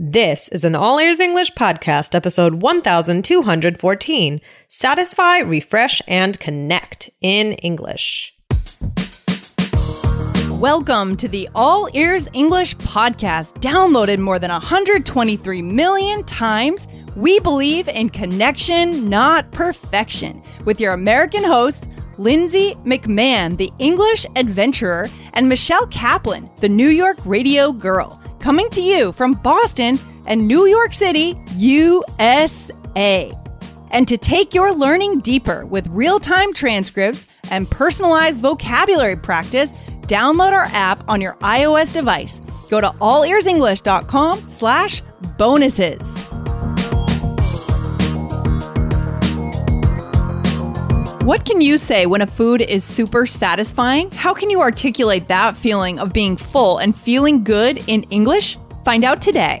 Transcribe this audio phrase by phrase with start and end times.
[0.00, 8.32] This is an All Ears English podcast, episode 1214 Satisfy, Refresh, and Connect in English.
[10.50, 16.86] Welcome to the All Ears English podcast, downloaded more than 123 million times.
[17.16, 21.88] We believe in connection, not perfection, with your American host,
[22.18, 28.80] Lindsay McMahon, the English adventurer, and Michelle Kaplan, the New York radio girl coming to
[28.80, 33.32] you from Boston and New York City, USA.
[33.90, 39.70] And to take your learning deeper with real-time transcripts and personalized vocabulary practice,
[40.02, 42.40] download our app on your iOS device.
[42.68, 45.02] Go to allearsenglish.com slash
[45.38, 46.27] bonuses.
[51.28, 54.10] What can you say when a food is super satisfying?
[54.12, 58.56] How can you articulate that feeling of being full and feeling good in English?
[58.82, 59.60] Find out today.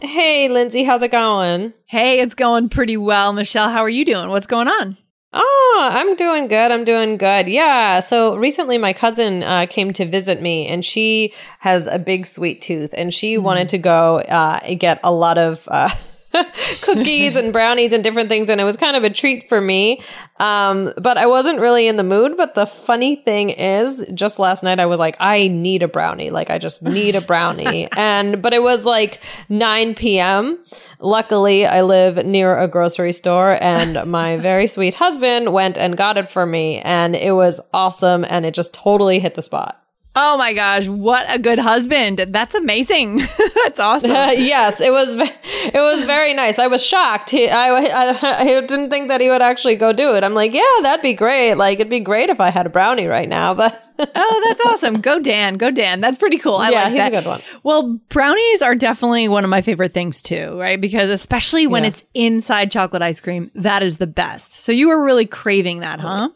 [0.00, 1.72] Hey, Lindsay, how's it going?
[1.86, 3.32] Hey, it's going pretty well.
[3.32, 4.28] Michelle, how are you doing?
[4.28, 4.96] What's going on?
[5.32, 6.70] Oh, I'm doing good.
[6.70, 7.48] I'm doing good.
[7.48, 7.98] Yeah.
[7.98, 12.62] So recently, my cousin uh, came to visit me, and she has a big sweet
[12.62, 13.42] tooth, and she mm.
[13.42, 15.66] wanted to go uh, get a lot of.
[15.66, 15.90] Uh,
[16.82, 20.02] cookies and brownies and different things and it was kind of a treat for me.
[20.40, 24.62] Um, but i wasn't really in the mood but the funny thing is just last
[24.62, 26.30] night i was like i need a brownie.
[26.30, 27.88] Like i just need a brownie.
[27.98, 30.58] And but it was like 9 p.m
[31.00, 36.16] luckily i live near a grocery store and my very sweet husband went and got
[36.16, 39.82] it for me and it was awesome and it just totally hit the spot
[40.20, 42.18] Oh my gosh, what a good husband.
[42.18, 43.18] That's amazing.
[43.64, 44.10] That's awesome.
[44.10, 46.58] Uh, yes, it was it was very nice.
[46.58, 47.30] I was shocked.
[47.30, 50.24] He, I, I, I didn't think that he would actually go do it.
[50.24, 51.54] I'm like, yeah, that'd be great.
[51.54, 55.00] Like it'd be great if I had a brownie right now, but Oh, that's awesome.
[55.00, 55.56] Go Dan.
[55.56, 56.00] Go Dan.
[56.00, 56.54] That's pretty cool.
[56.56, 57.12] I yeah, like he's that.
[57.12, 57.40] a good one.
[57.64, 60.80] Well, brownies are definitely one of my favorite things too, right?
[60.80, 61.88] Because especially when yeah.
[61.88, 64.52] it's inside chocolate ice cream, that is the best.
[64.52, 66.28] So you were really craving that, huh?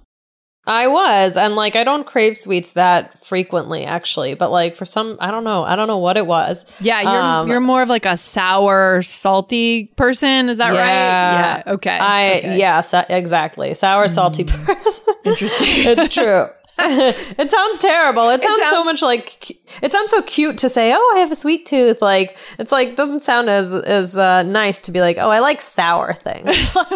[0.66, 4.34] I was, and like I don't crave sweets that frequently, actually.
[4.34, 6.64] But like for some, I don't know, I don't know what it was.
[6.80, 10.48] Yeah, you're um, you're more of like a sour, salty person.
[10.48, 11.62] Is that yeah, right?
[11.66, 11.72] Yeah.
[11.74, 11.98] Okay.
[11.98, 12.58] I okay.
[12.58, 13.74] yes, exactly.
[13.74, 14.64] Sour, salty mm.
[14.64, 15.14] person.
[15.24, 15.68] Interesting.
[15.68, 16.46] it's true.
[16.78, 18.30] it sounds terrible.
[18.30, 19.50] It sounds, it sounds, so much like
[19.82, 22.96] it sounds so cute to say, "Oh, I have a sweet tooth." Like it's like
[22.96, 26.92] doesn't sound as as uh, nice to be like, "Oh, I like sour things." Not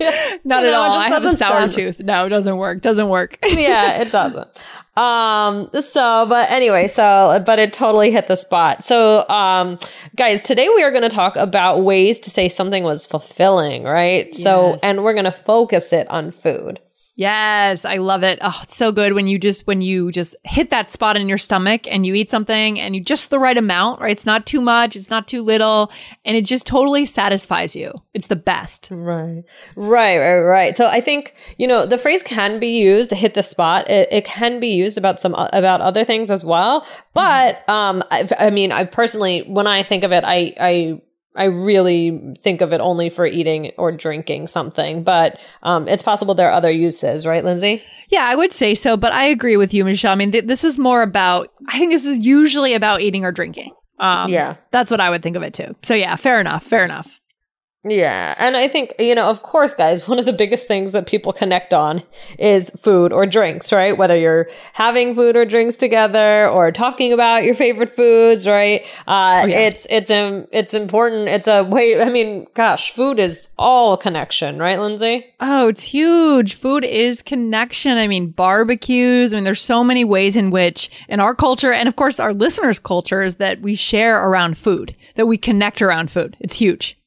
[0.00, 0.98] at know, all.
[0.98, 1.72] I have a sour sound...
[1.72, 2.00] tooth.
[2.00, 2.80] No, it doesn't work.
[2.80, 3.38] Doesn't work.
[3.46, 4.48] yeah, it doesn't.
[4.96, 8.84] Um, so, but anyway, so, but it totally hit the spot.
[8.84, 9.78] So, um,
[10.16, 14.28] guys, today we are going to talk about ways to say something was fulfilling, right?
[14.32, 14.42] Yes.
[14.42, 16.80] So, and we're going to focus it on food.
[17.20, 18.38] Yes, I love it.
[18.40, 21.36] Oh, it's so good when you just when you just hit that spot in your
[21.36, 24.12] stomach and you eat something and you just the right amount, right?
[24.12, 25.92] It's not too much, it's not too little,
[26.24, 27.92] and it just totally satisfies you.
[28.14, 28.88] It's the best.
[28.90, 29.44] Right.
[29.76, 30.74] Right, right, right.
[30.74, 33.90] So I think, you know, the phrase can be used hit the spot.
[33.90, 36.86] It, it can be used about some about other things as well.
[37.12, 41.02] But um I, I mean, I personally when I think of it, I I
[41.36, 46.34] I really think of it only for eating or drinking something, but um, it's possible
[46.34, 47.82] there are other uses, right, Lindsay?
[48.08, 50.12] Yeah, I would say so, but I agree with you, Michelle.
[50.12, 53.30] I mean, th- this is more about, I think this is usually about eating or
[53.30, 53.72] drinking.
[54.00, 54.56] Um, yeah.
[54.72, 55.76] That's what I would think of it too.
[55.82, 56.64] So, yeah, fair enough.
[56.64, 57.19] Fair enough.
[57.82, 58.34] Yeah.
[58.36, 61.32] And I think, you know, of course, guys, one of the biggest things that people
[61.32, 62.02] connect on
[62.38, 63.96] is food or drinks, right?
[63.96, 68.82] Whether you're having food or drinks together or talking about your favorite foods, right?
[69.06, 69.60] Uh, oh, yeah.
[69.60, 71.28] it's, it's, um, it's important.
[71.28, 75.24] It's a way, I mean, gosh, food is all connection, right, Lindsay?
[75.40, 76.54] Oh, it's huge.
[76.54, 77.96] Food is connection.
[77.96, 79.32] I mean, barbecues.
[79.32, 82.34] I mean, there's so many ways in which in our culture and of course our
[82.34, 86.36] listeners' cultures that we share around food, that we connect around food.
[86.40, 86.99] It's huge.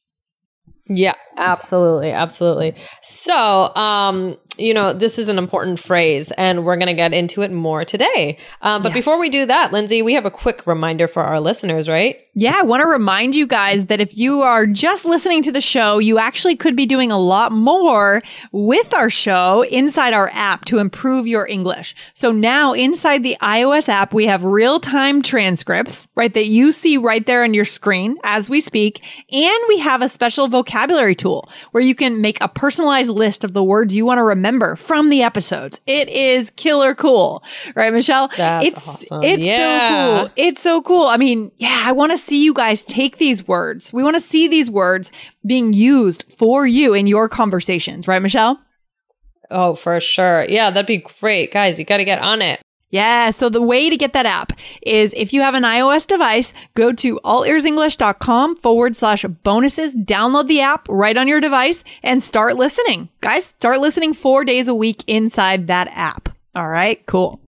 [0.86, 2.74] Yeah, absolutely, absolutely.
[3.00, 7.42] So, um, you know, this is an important phrase and we're going to get into
[7.42, 8.38] it more today.
[8.62, 8.94] Um, but Yes.
[8.96, 12.20] before we do that, Lindsay, we have a quick reminder for our listeners, right?
[12.36, 15.60] Yeah, I want to remind you guys that if you are just listening to the
[15.60, 20.64] show, you actually could be doing a lot more with our show inside our app
[20.66, 21.94] to improve your English.
[22.14, 26.34] So now inside the iOS app, we have real time transcripts, right?
[26.34, 29.04] That you see right there on your screen as we speak.
[29.32, 33.52] And we have a special vocabulary tool where you can make a personalized list of
[33.52, 34.43] the words you want to remember
[34.76, 35.80] from the episodes.
[35.86, 37.42] It is killer cool,
[37.74, 38.28] right, Michelle?
[38.36, 39.22] That's it's, awesome.
[39.22, 39.88] It's Yeah.
[39.88, 40.32] so cool.
[40.36, 41.04] It's so cool.
[41.06, 43.92] I mean, yeah, I want to see you guys take these words.
[43.92, 45.10] We want to see these words
[45.46, 48.60] being used for you in your conversations, right, Michelle?
[49.50, 50.46] Oh, for sure.
[50.48, 51.52] Yeah, that'd be great.
[51.52, 52.60] Guys, you got to get on it.
[52.94, 53.30] Yeah.
[53.30, 56.92] So the way to get that app is if you have an iOS device, go
[56.92, 63.08] to allearsenglish.com forward slash bonuses, download the app right on your device and start listening.
[63.20, 66.28] Guys, start listening four days a week inside that app.
[66.54, 67.04] All right.
[67.06, 67.43] Cool.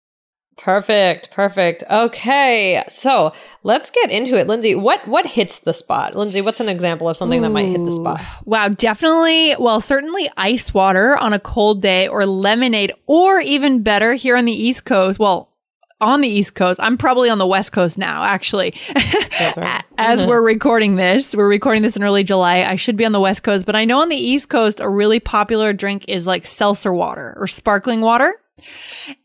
[0.59, 1.83] Perfect, perfect.
[1.91, 3.33] Okay, so
[3.63, 4.75] let's get into it, Lindsay.
[4.75, 6.41] What what hits the spot, Lindsay?
[6.41, 8.21] What's an example of something that might hit the spot?
[8.45, 9.57] Wow, definitely.
[9.59, 14.45] Well, certainly ice water on a cold day or lemonade, or even better here on
[14.45, 15.19] the East Coast.
[15.19, 15.53] Well,
[16.03, 16.81] on the East Coast.
[16.83, 18.75] I'm probably on the West Coast now, actually.
[19.39, 19.85] That's right.
[19.99, 20.29] As mm-hmm.
[20.29, 22.65] we're recording this, we're recording this in early July.
[22.65, 24.89] I should be on the West Coast, but I know on the East Coast, a
[24.89, 28.35] really popular drink is like seltzer water or sparkling water.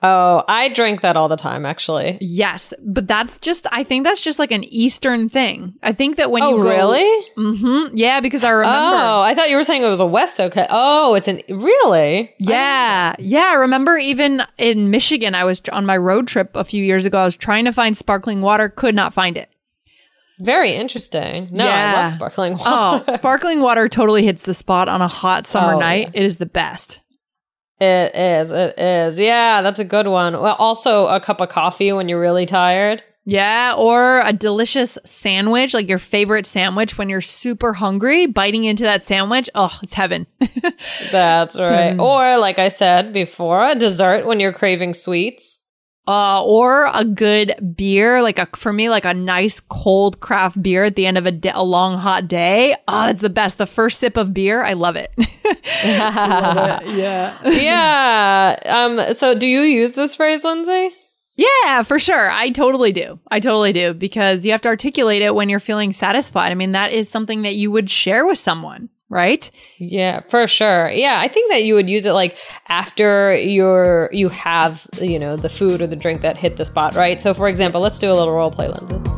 [0.01, 2.17] Oh, I drink that all the time, actually.
[2.21, 5.75] Yes, but that's just, I think that's just like an Eastern thing.
[5.83, 7.25] I think that when Oh, you really?
[7.37, 8.97] mm-hmm, Yeah, because I remember.
[8.97, 10.65] Oh, I thought you were saying it was a West Okay.
[10.69, 12.33] Oh, it's an really.
[12.39, 13.15] Yeah.
[13.19, 13.49] Yeah.
[13.51, 17.19] I remember even in Michigan, I was on my road trip a few years ago.
[17.19, 19.49] I was trying to find sparkling water, could not find it.
[20.39, 21.49] Very interesting.
[21.51, 22.63] No, I love sparkling water.
[23.09, 26.11] Oh, sparkling water totally hits the spot on a hot summer Oh, night.
[26.13, 26.21] yeah.
[26.21, 27.01] It is the best.
[27.79, 28.51] It is.
[28.51, 29.19] It is.
[29.19, 30.33] Yeah, that's a good one.
[30.33, 33.03] Well, also a cup of coffee when you're really tired.
[33.29, 33.75] Yeah.
[33.77, 39.05] Or a delicious sandwich, like your favorite sandwich when you're super hungry, biting into that
[39.05, 39.49] sandwich.
[39.53, 40.27] Oh, it's heaven.
[41.11, 41.99] That's right.
[41.99, 45.56] Or, like I said before, a dessert when you're craving sweets.
[46.07, 50.85] Uh, or a good beer, like a, for me, like a nice cold craft beer
[50.85, 52.75] at the end of a, da- a long hot day.
[52.87, 53.57] Oh, it's the best.
[53.57, 54.63] The first sip of beer.
[54.63, 55.11] I love it.
[55.83, 56.81] yeah.
[57.43, 58.55] yeah.
[58.65, 59.13] Um.
[59.13, 60.91] So, do you use this phrase, Lindsay?
[61.37, 62.31] Yeah, for sure.
[62.31, 63.19] I totally do.
[63.29, 66.51] I totally do because you have to articulate it when you're feeling satisfied.
[66.51, 69.49] I mean, that is something that you would share with someone, right?
[69.77, 70.89] Yeah, for sure.
[70.89, 72.37] Yeah, I think that you would use it like
[72.67, 76.95] after you're you have you know the food or the drink that hit the spot,
[76.95, 77.21] right?
[77.21, 79.17] So, for example, let's do a little role play, Lindsay.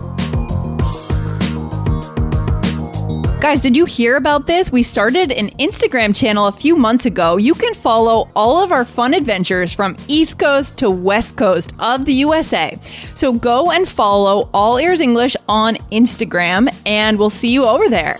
[3.41, 4.69] Guys, did you hear about this?
[4.69, 7.37] We started an Instagram channel a few months ago.
[7.37, 12.03] You can follow all of our fun adventures from East Coast to West Coast of
[12.03, 12.77] the USA.
[13.15, 18.19] So go and follow All Ears English on Instagram, and we'll see you over there.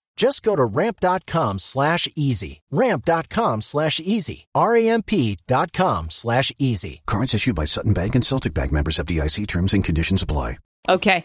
[0.21, 2.61] Just go to ramp.com slash easy.
[2.69, 4.45] Ramp.com slash easy.
[4.53, 7.01] R-A-M-P dot com slash easy.
[7.07, 10.59] Cards issued by Sutton Bank and Celtic Bank members FDIC terms and conditions apply.
[10.87, 11.23] Okay.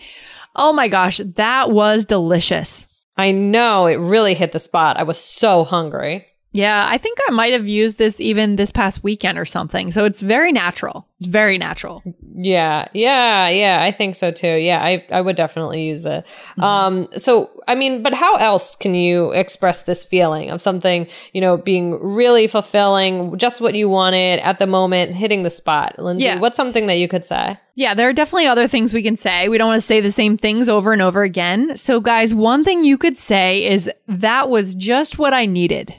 [0.55, 2.87] Oh my gosh, that was delicious.
[3.19, 4.97] I know it really hit the spot.
[4.97, 6.25] I was so hungry.
[6.57, 9.91] Yeah, I think I might have used this even this past weekend or something.
[9.91, 11.07] So it's very natural.
[11.19, 12.03] It's very natural.
[12.35, 13.83] Yeah, yeah, yeah.
[13.83, 14.57] I think so too.
[14.57, 16.25] Yeah, I, I would definitely use it.
[16.59, 21.41] Um, so I mean, but how else can you express this feeling of something, you
[21.41, 25.99] know, being really fulfilling, just what you wanted at the moment, hitting the spot?
[25.99, 26.41] Lindsay, Yeah.
[26.41, 27.59] what's something that you could say?
[27.75, 29.49] Yeah, there are definitely other things we can say.
[29.49, 31.77] We don't want to say the same things over and over again.
[31.77, 35.95] So, guys, one thing you could say is that was just what I needed.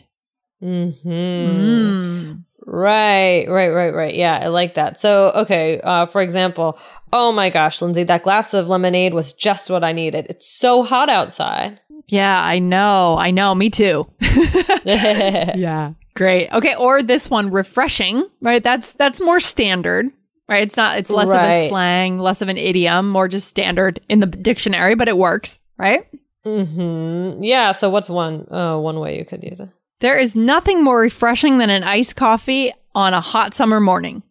[0.60, 0.90] Hmm.
[1.06, 2.44] Mm.
[2.66, 4.14] Right, right, right, right.
[4.14, 5.00] Yeah, I like that.
[5.00, 6.78] So, okay, uh, for example,
[7.14, 10.28] oh my gosh, Lindsay, that glass of lemonade was just what I needed.
[10.30, 11.80] It's so hot outside.
[12.08, 13.18] Yeah, I know.
[13.18, 13.56] I know.
[13.56, 14.08] Me too.
[14.86, 15.94] yeah.
[16.16, 16.52] Great.
[16.52, 18.64] Okay, or this one refreshing, right?
[18.64, 20.08] That's that's more standard,
[20.50, 20.64] right?
[20.64, 24.20] It's not it's less of a slang, less of an idiom, more just standard in
[24.20, 26.08] the dictionary, but it works, right?
[26.44, 29.70] hmm Yeah, so what's one uh, one way you could use it?
[30.00, 34.24] There is nothing more refreshing than an iced coffee on a hot summer morning.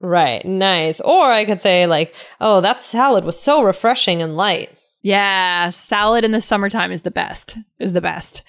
[0.00, 1.00] Right, nice.
[1.00, 4.70] Or I could say like, oh, that salad was so refreshing and light.
[5.04, 7.56] Yeah, salad in the summertime is the best.
[7.80, 8.42] Is the best.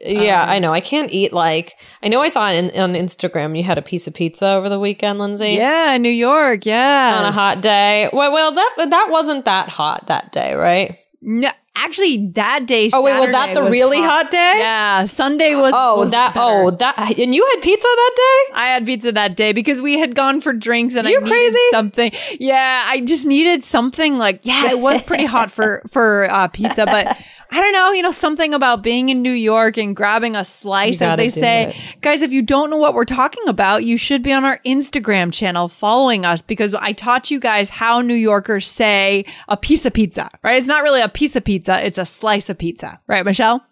[0.00, 0.72] Yeah, Um, I know.
[0.72, 4.06] I can't eat like I know I saw in, on Instagram you had a piece
[4.06, 5.50] of pizza over the weekend, Lindsay.
[5.50, 6.64] Yeah, New York.
[6.64, 8.08] Yeah, On a hot day.
[8.12, 10.96] Well, well, that that wasn't that hot that day, right?
[11.20, 11.50] No,
[11.84, 12.90] actually, that day.
[12.92, 14.54] Oh wait, was that the really hot, day?
[14.58, 15.72] Yeah, Sunday was.
[15.74, 16.34] Oh, was that.
[16.34, 16.44] better.
[16.46, 17.18] Oh, that.
[17.18, 18.54] And you had pizza that day?
[18.54, 21.30] I had pizza that day because we had gone for drinks and You I needed
[21.30, 21.58] crazy?
[21.70, 22.12] something.
[22.40, 26.86] Yeah, I just needed something like yeah, it was pretty hot for for uh, pizza,
[26.86, 27.16] but
[27.50, 31.00] I don't know, you know, something about being in New York and grabbing a slice,
[31.00, 31.68] as they say.
[31.68, 31.96] it.
[32.02, 35.32] Guys, if you don't know what we're talking about, you should be on our Instagram
[35.32, 39.94] channel following us because I taught you guys how New Yorkers say a piece of
[39.94, 40.58] pizza, right?
[40.58, 43.64] It's not really a piece of pizza, it's a slice of pizza, right, Michelle?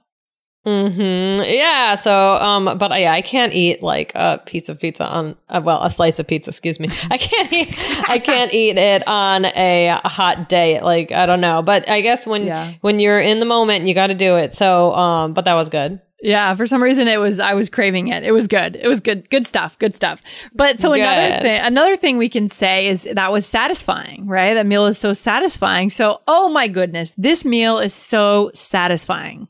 [0.65, 1.43] Hmm.
[1.45, 1.95] Yeah.
[1.95, 5.81] So, um, but yeah, I can't eat like a piece of pizza on, uh, well,
[5.81, 6.51] a slice of pizza.
[6.51, 6.89] Excuse me.
[7.09, 7.79] I can't eat.
[8.11, 10.81] I can't eat it on a hot day.
[10.81, 12.73] Like I don't know, but I guess when Yeah.
[12.81, 14.55] when you're in the moment, you got to do it.
[14.55, 16.01] So, um, but that was good.
[16.27, 18.25] Yeah, for some reason it was I was craving it.
[18.25, 18.75] It was good.
[18.75, 19.31] It was good.
[19.31, 19.79] Good stuff.
[19.79, 20.21] Good stuff.
[20.53, 24.55] But so another thing another thing we can say is that was satisfying, right?
[24.55, 25.89] That meal is so satisfying.
[25.89, 29.47] So, oh my goodness, this meal is so satisfying.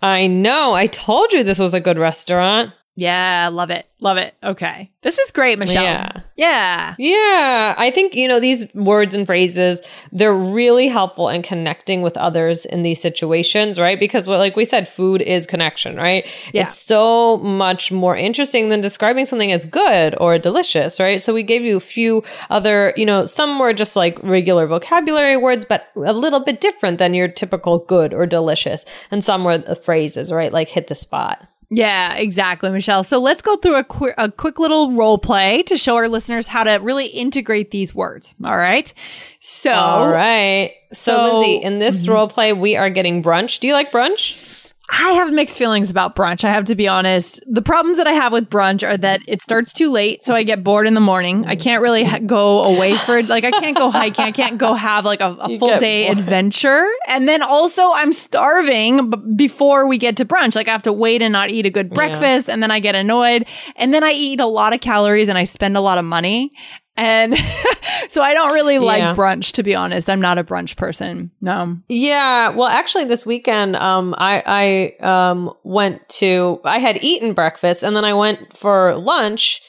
[0.00, 0.74] I know.
[0.74, 2.70] I told you this was a good restaurant.
[2.98, 3.86] Yeah, love it.
[4.00, 4.34] Love it.
[4.42, 4.90] Okay.
[5.02, 5.84] This is great, Michelle.
[5.84, 6.20] Yeah.
[6.36, 6.94] Yeah.
[6.98, 12.16] Yeah, I think, you know, these words and phrases, they're really helpful in connecting with
[12.16, 14.00] others in these situations, right?
[14.00, 16.26] Because, well, like we said, food is connection, right?
[16.54, 16.62] Yeah.
[16.62, 21.22] It's so much more interesting than describing something as good or delicious, right?
[21.22, 25.36] So we gave you a few other, you know, some were just like regular vocabulary
[25.36, 28.86] words, but a little bit different than your typical good or delicious.
[29.10, 30.52] And some were the phrases, right?
[30.52, 31.46] Like hit the spot.
[31.68, 33.02] Yeah, exactly, Michelle.
[33.02, 36.46] So let's go through a, qu- a quick little role play to show our listeners
[36.46, 38.34] how to really integrate these words.
[38.44, 38.92] All right.
[39.40, 40.72] So, All right.
[40.92, 42.12] So, so- Lindsay, in this mm-hmm.
[42.12, 43.58] role play, we are getting brunch.
[43.58, 44.55] Do you like brunch?
[44.88, 46.44] I have mixed feelings about brunch.
[46.44, 47.42] I have to be honest.
[47.46, 50.44] The problems that I have with brunch are that it starts too late, so I
[50.44, 51.44] get bored in the morning.
[51.44, 53.20] I can't really ha- go away for.
[53.22, 54.24] Like I can't go hiking.
[54.24, 56.18] I can't go have like a, a full day bored.
[56.18, 56.86] adventure.
[57.08, 60.54] And then also I'm starving b- before we get to brunch.
[60.54, 62.94] Like I have to wait and not eat a good breakfast, and then I get
[62.94, 66.04] annoyed, and then I eat a lot of calories and I spend a lot of
[66.04, 66.52] money.
[66.96, 67.36] And
[68.08, 69.14] so I don't really like Yeah.
[69.14, 70.08] brunch, to be honest.
[70.08, 71.30] I'm not a brunch person.
[71.40, 71.76] No.
[71.88, 77.82] Yeah, well, actually, this weekend, um, I I um went to I had eaten breakfast
[77.82, 79.60] and then I went for lunch,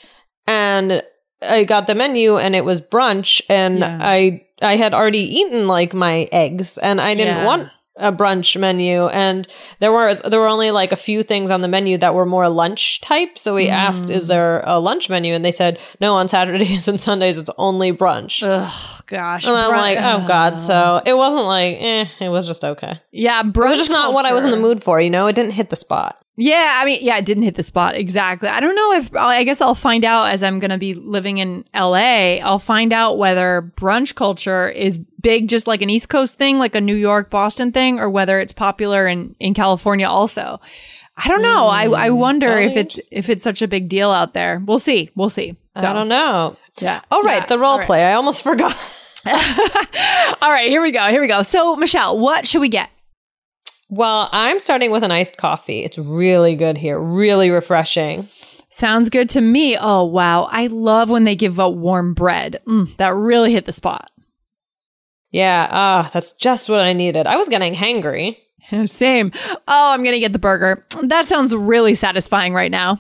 [0.48, 1.04] and
[1.42, 3.98] I got the menu and it was brunch, and Yeah.
[4.02, 7.46] I I had already eaten like my eggs, and I didn't Yeah.
[7.46, 7.70] want
[8.00, 9.48] a brunch menu and
[9.80, 12.48] there was there were only like a few things on the menu that were more
[12.50, 14.10] lunch type so we asked Mm.
[14.12, 17.92] is there a lunch menu and they said no on saturdays and sundays it's only
[17.92, 19.46] brunch Ugh, gosh.
[19.46, 23.00] and i'm brun- like oh god so it wasn't like eh it was just okay
[23.12, 25.28] Yeah, it was just not what I was in the mood for, you know?
[25.28, 26.22] It didn't hit the spot.
[26.40, 28.48] Yeah, I mean, yeah, it didn't hit the spot exactly.
[28.48, 31.40] I don't know if I guess I'll find out as I'm going to be living
[31.40, 32.38] in LA.
[32.38, 36.76] I'll find out whether brunch culture is big, just like an East Coast thing, like
[36.76, 40.62] a New York, Boston thing, or whether it's popular in in California also.
[41.18, 41.68] I don't know.
[41.68, 44.62] I I mm, wonder if it's if it's such a big deal out there.
[44.64, 45.10] We'll see.
[45.16, 45.58] We'll see.
[45.76, 46.56] I don't know.
[46.80, 47.02] Yeah.
[47.12, 47.42] Oh, right.
[47.42, 47.46] Yeah.
[47.48, 47.88] The role All right.
[47.88, 48.06] play.
[48.06, 48.76] I almost forgot.
[49.26, 50.70] All right.
[50.70, 51.08] Here we go.
[51.08, 51.42] Here we go.
[51.44, 52.90] So, Michelle, what should we get?
[53.90, 55.84] Well, I'm starting with an iced coffee.
[55.84, 58.28] It's really good here, really refreshing.
[58.70, 59.78] Sounds good to me.
[59.80, 60.44] Oh, wow.
[60.52, 62.62] I love when they give out warm bread.
[62.68, 64.12] Mm, that really hit the spot.
[65.32, 65.68] Yeah.
[65.72, 67.28] Ah, that's just what I needed.
[67.28, 68.38] I was getting hangry.
[68.88, 69.32] Same.
[69.68, 70.86] Oh, I'm going to get the burger.
[71.04, 73.00] That sounds really satisfying right now.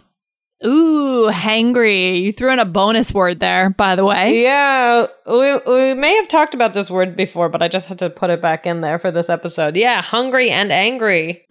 [0.65, 2.21] Ooh, hangry.
[2.21, 4.41] You threw in a bonus word there, by the way.
[4.41, 5.05] Yeah.
[5.27, 8.31] We, we may have talked about this word before, but I just had to put
[8.31, 9.75] it back in there for this episode.
[9.75, 10.01] Yeah.
[10.01, 11.45] Hungry and angry.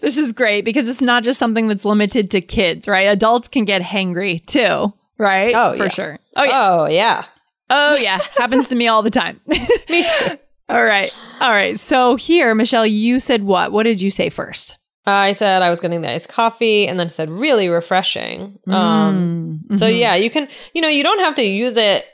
[0.00, 3.08] this is great because it's not just something that's limited to kids, right?
[3.08, 5.54] Adults can get hangry too, right?
[5.54, 5.90] Oh, for yeah.
[5.90, 6.18] sure.
[6.36, 6.50] Oh, yeah.
[6.54, 7.24] Oh, yeah.
[7.68, 8.20] Oh, yeah.
[8.36, 9.38] Happens to me all the time.
[9.46, 9.58] Me
[10.02, 10.38] too.
[10.70, 11.14] all right.
[11.40, 11.78] All right.
[11.78, 13.70] So here, Michelle, you said what?
[13.70, 14.78] What did you say first?
[15.06, 18.58] I said I was getting the iced coffee and then said really refreshing.
[18.68, 19.98] Um, Mm, So mhm.
[19.98, 22.04] yeah, you can, you know, you don't have to use it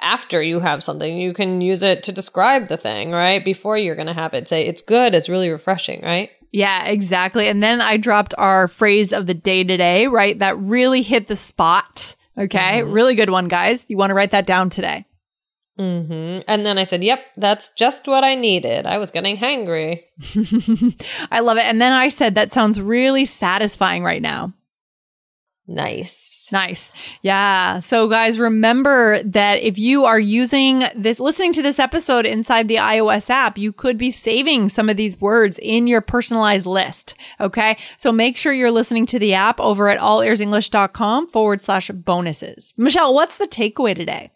[0.00, 1.16] after you have something.
[1.18, 3.44] You can use it to describe the thing, right?
[3.44, 4.48] Before you're going to have it.
[4.48, 6.30] Say it's good, it's really refreshing, right?
[6.52, 7.48] Yeah, exactly.
[7.48, 10.38] And then I dropped our phrase of the day today, right?
[10.38, 12.14] That really hit the spot.
[12.38, 12.82] Okay.
[12.82, 12.92] Mhm.
[12.92, 13.86] Really good one, guys.
[13.88, 15.06] You want to write that down today.
[15.78, 16.42] Mhm.
[16.48, 18.86] And then I said, "Yep, that's just what I needed.
[18.86, 20.04] I was getting hangry."
[21.30, 21.64] I love it.
[21.64, 24.54] And then I said, that sounds really satisfying right now.
[25.66, 26.46] Nice.
[26.52, 26.92] Nice.
[27.22, 27.80] Yeah.
[27.80, 32.76] So, guys, remember that if you are using this, listening to this episode inside the
[32.76, 37.14] iOS app, you could be saving some of these words in your personalized list.
[37.40, 37.76] Okay.
[37.98, 42.72] So make sure you're listening to the app over at allearsenglish.com forward slash bonuses.
[42.76, 44.30] Michelle, what's the takeaway today?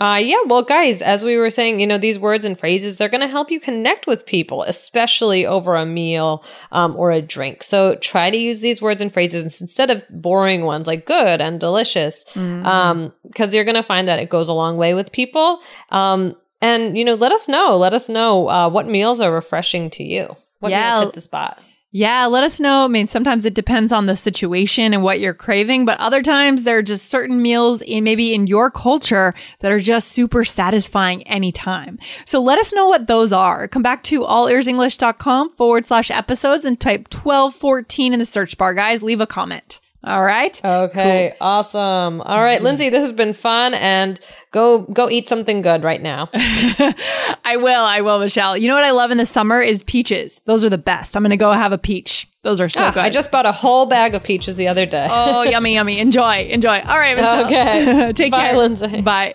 [0.00, 3.10] Uh, yeah, well, guys, as we were saying, you know, these words and phrases, they're
[3.10, 6.42] going to help you connect with people, especially over a meal
[6.72, 7.62] um, or a drink.
[7.62, 11.60] So try to use these words and phrases instead of boring ones like good and
[11.60, 15.60] delicious, um, because you're going to find that it goes a long way with people.
[15.90, 17.76] Um, and, you know, let us know.
[17.76, 20.34] Let us know uh, what meals are refreshing to you.
[20.60, 20.92] What Yeah.
[20.92, 21.58] meals hit the spot?
[21.92, 22.84] Yeah, let us know.
[22.84, 26.62] I mean, sometimes it depends on the situation and what you're craving, but other times
[26.62, 31.24] there are just certain meals in maybe in your culture that are just super satisfying
[31.24, 31.98] anytime.
[32.26, 33.66] So let us know what those are.
[33.66, 39.02] Come back to allearsenglish.com forward slash episodes and type 1214 in the search bar, guys.
[39.02, 39.80] Leave a comment.
[40.02, 40.58] All right.
[40.64, 42.22] Okay, awesome.
[42.22, 44.18] All right, Lindsay, this has been fun, and
[44.50, 46.30] go go eat something good right now.
[46.34, 47.84] I will.
[47.84, 48.56] I will, Michelle.
[48.56, 50.40] You know what I love in the summer is peaches.
[50.46, 51.16] Those are the best.
[51.16, 52.26] I'm going to go have a peach.
[52.42, 53.00] Those are so Ah, good.
[53.02, 55.06] I just bought a whole bag of peaches the other day.
[55.10, 55.98] Oh, yummy, yummy.
[55.98, 56.80] Enjoy, enjoy.
[56.80, 57.44] All right, Michelle.
[57.44, 58.12] Okay.
[58.16, 58.56] Take Bye, care.
[58.56, 59.02] Lindsay.
[59.02, 59.34] Bye.